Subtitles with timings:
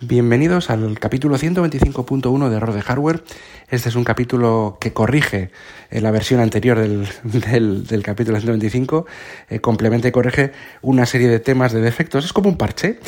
[0.00, 3.24] Bienvenidos al capítulo 125.1 de Error de Hardware.
[3.70, 5.50] Este es un capítulo que corrige
[5.90, 7.08] eh, la versión anterior del,
[7.88, 9.06] del, capítulo 125,
[9.48, 12.26] eh, complementa y corrige una serie de temas de defectos.
[12.26, 13.00] Es como un parche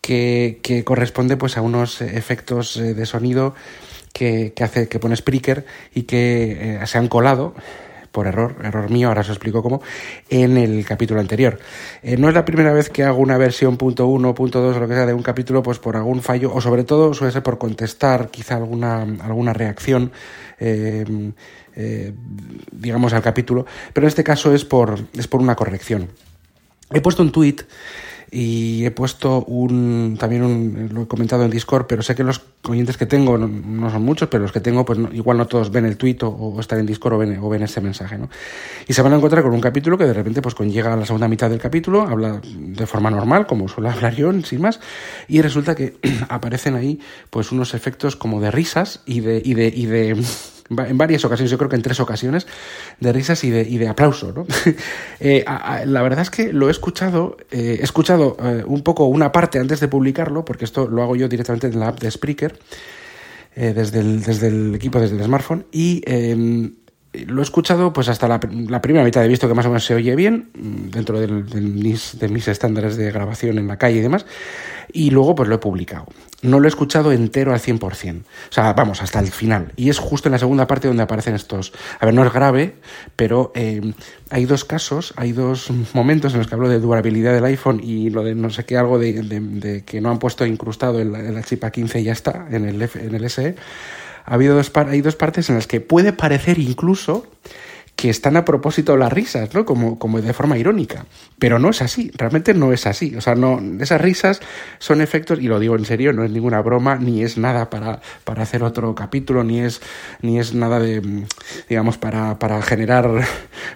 [0.00, 3.54] que, corresponde pues, a unos efectos eh, de sonido
[4.12, 7.54] que, hace, que pone Spreaker y que se han colado
[8.12, 9.82] por error, error mío, ahora os explico cómo,
[10.28, 11.58] en el capítulo anterior.
[12.02, 14.80] Eh, no es la primera vez que hago una versión punto uno, punto dos o
[14.80, 17.42] lo que sea de un capítulo, pues por algún fallo, o sobre todo suele ser
[17.42, 20.10] por contestar quizá alguna, alguna reacción,
[20.58, 21.32] eh,
[21.76, 22.12] eh,
[22.72, 26.08] digamos, al capítulo, pero en este caso es por, es por una corrección.
[26.92, 27.56] He puesto un tweet
[28.30, 32.40] y he puesto un también un, lo he comentado en Discord pero sé que los
[32.68, 35.84] oyentes que tengo no, son muchos pero los que tengo pues igual no todos ven
[35.84, 38.28] el tweet o, están en Discord o ven, o ven ese mensaje ¿no?
[38.86, 41.06] y se van a encontrar con un capítulo que de repente pues llega a la
[41.06, 44.80] segunda mitad del capítulo habla de forma normal como suele hablar yo sin más
[45.26, 49.72] y resulta que aparecen ahí pues unos efectos como de risas y de y de,
[49.74, 50.22] y de
[50.70, 52.46] en varias ocasiones, yo creo que en tres ocasiones,
[53.00, 54.32] de risas y de, y de aplauso.
[54.32, 54.46] ¿no?
[55.22, 55.44] Eh,
[55.84, 59.58] la verdad es que lo he escuchado, eh, he escuchado eh, un poco una parte
[59.58, 62.58] antes de publicarlo, porque esto lo hago yo directamente en la app de Spreaker,
[63.54, 66.76] desde, desde el equipo, desde el smartphone, y em,
[67.12, 69.94] lo he escuchado pues hasta la, primera mitad, he visto que más o menos se
[69.94, 74.26] oye bien, mm, dentro del, de mis estándares de grabación en la calle y demás,
[74.92, 76.06] y luego pues lo he publicado
[76.42, 78.20] no lo he escuchado entero al 100%.
[78.20, 79.72] O sea, vamos, hasta el final.
[79.76, 81.72] Y es justo en la segunda parte donde aparecen estos...
[81.98, 82.76] A ver, no es grave,
[83.16, 83.92] pero eh,
[84.30, 88.10] hay dos casos, hay dos momentos en los que hablo de durabilidad del iPhone y
[88.10, 91.62] lo de no sé qué, algo de, que no han puesto incrustado en la, chip
[91.62, 93.54] A15 y ya está, en el, en el SE.
[94.24, 97.26] Ha habido dos, hay dos partes en las que puede parecer incluso
[98.00, 99.66] que están a propósito las risas, ¿no?
[99.66, 101.04] Como, como de forma irónica.
[101.38, 103.14] Pero no es así, realmente no es así.
[103.14, 104.40] O sea, no, esas risas
[104.78, 108.00] son efectos, y lo digo en serio, no es ninguna broma, ni es nada para,
[108.24, 109.82] para hacer otro capítulo, ni es,
[110.22, 111.26] ni es nada de,
[111.68, 113.22] digamos, para, para generar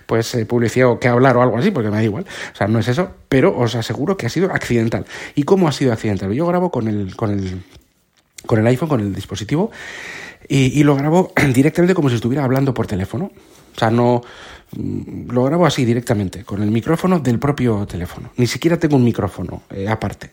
[0.07, 2.25] pues eh, publicidad o que hablar o algo así, porque me da igual.
[2.55, 5.05] O sea, no es eso, pero os aseguro que ha sido accidental.
[5.35, 6.33] ¿Y cómo ha sido accidental?
[6.33, 7.63] Yo grabo con el, con el,
[8.47, 9.71] con el iPhone, con el dispositivo,
[10.49, 13.31] y, y lo grabo directamente como si estuviera hablando por teléfono.
[13.75, 14.23] O sea, no
[14.77, 18.31] mm, lo grabo así directamente, con el micrófono del propio teléfono.
[18.37, 20.31] Ni siquiera tengo un micrófono eh, aparte.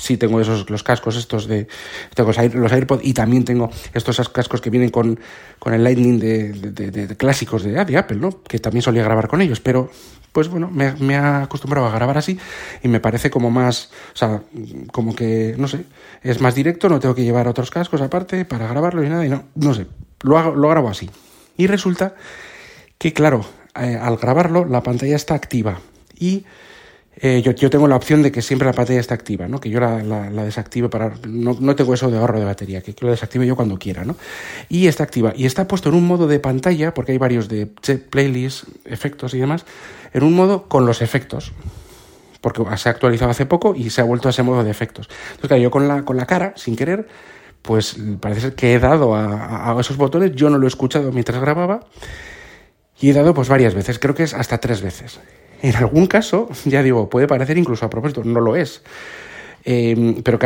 [0.00, 1.66] Sí tengo esos los cascos estos de
[2.14, 5.18] tengo los AirPods y también tengo estos cascos que vienen con,
[5.58, 8.42] con el Lightning de, de, clásicos de, Apple, ¿no?
[8.42, 9.90] Que también solía grabar con ellos, pero
[10.34, 12.36] pues bueno, me, me ha acostumbrado a grabar así
[12.82, 14.42] y me parece como más, o sea,
[14.90, 15.84] como que, no sé,
[16.24, 19.28] es más directo, no tengo que llevar otros cascos aparte para grabarlo y nada, y
[19.28, 19.86] no, no sé,
[20.22, 21.08] lo, hago, lo grabo así.
[21.56, 22.16] Y resulta
[22.98, 23.46] que claro,
[23.80, 25.78] eh, al grabarlo la pantalla está activa
[26.18, 26.44] y
[27.16, 30.02] eh, yo, tengo la opción de que siempre la pantalla está activa, que yo la,
[30.02, 31.14] la, desactive para...
[31.28, 34.04] No, no, tengo eso de ahorro de batería, que, lo desactive yo cuando quiera.
[34.04, 34.16] ¿no?
[34.68, 35.32] Y está activa.
[35.36, 39.38] Y está puesto en un modo de pantalla, porque hay varios de playlists, efectos y
[39.38, 39.64] demás,
[40.12, 41.52] en un modo con los efectos.
[42.40, 45.08] Porque se ha actualizado hace poco y se ha vuelto a ese modo de efectos.
[45.08, 47.06] Entonces, claro, yo con la, con la cara, sin querer,
[47.62, 51.12] pues parece ser que he dado a, a esos botones, yo no lo he escuchado
[51.12, 51.86] mientras grababa
[53.00, 55.20] y he dado pues varias veces, creo que es hasta tres veces.
[55.64, 58.82] En algún caso, ya digo, puede parecer incluso a propósito, no lo es.
[59.64, 60.38] Em, pero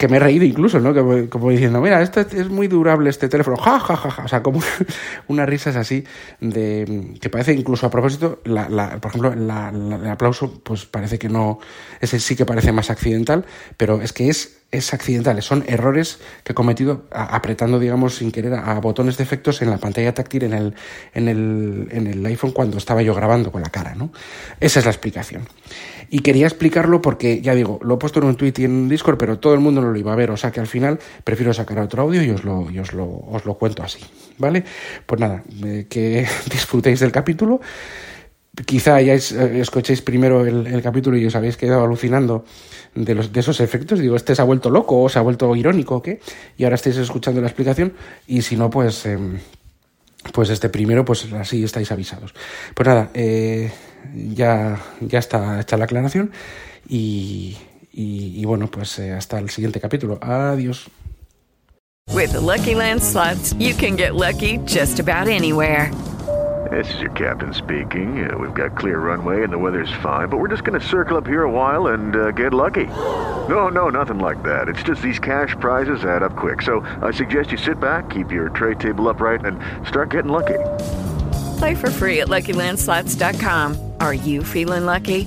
[0.00, 0.94] que, me he reído incluso, ¿no?
[1.28, 4.24] Como, diciendo, mira, esto es muy durable este teléfono, ja, ja, ja, ja.
[4.24, 4.60] O sea, como
[5.28, 6.04] unas risas así
[6.40, 11.18] de que parece incluso a propósito, la, la, por ejemplo, la, el aplauso, pues parece
[11.18, 11.58] que no,
[12.00, 13.44] ese sí que parece más accidental,
[13.76, 18.54] pero es que es es accidental, son errores que he cometido apretando, digamos, sin querer
[18.54, 20.74] a, botones de efectos en la pantalla táctil en el,
[21.12, 24.12] en, el, en el iPhone cuando estaba yo grabando con la cara, ¿no?
[24.60, 25.48] Esa es la explicación.
[26.08, 28.88] Y quería explicarlo porque, ya digo, lo he puesto en un tweet y en un
[28.88, 30.98] Discord, pero todo el mundo no lo iba a ver, o sea que al final
[31.24, 34.00] prefiero sacar otro audio y os lo, os lo, os lo cuento así,
[34.38, 34.64] ¿vale?
[35.06, 37.60] Pues nada, eh, que disfrutéis del capítulo
[38.66, 42.44] quizá hayáis, eh, escuchéis primero el, capítulo y os habéis quedado alucinando
[42.94, 43.98] de, los, de esos efectos.
[43.98, 46.20] Digo, este se ha vuelto loco o se ha vuelto irónico o qué.
[46.56, 47.94] Y ahora estáis escuchando la explicación.
[48.26, 49.38] Y si no, pues, em,
[50.32, 52.34] pues este primero, pues así estáis avisados.
[52.74, 53.70] Pues nada, eh,
[54.14, 56.32] ya, ya está hecha la aclaración.
[57.92, 60.18] Y, y, bueno, pues eh, hasta el siguiente capítulo.
[60.20, 60.88] Adiós.
[62.12, 65.90] With the Lucky Land slots, you can get lucky just about anywhere.
[66.70, 68.30] This is your captain speaking.
[68.30, 71.16] Uh, we've got clear runway and the weather's fine, but we're just going to circle
[71.16, 72.86] up here a while and uh, get lucky.
[73.48, 74.68] No, no, nothing like that.
[74.68, 76.62] It's just these cash prizes add up quick.
[76.62, 79.58] So I suggest you sit back, keep your tray table upright, and
[79.88, 80.58] start getting lucky.
[81.58, 83.92] Play for free at LuckyLandSlots.com.
[84.00, 85.26] Are you feeling lucky?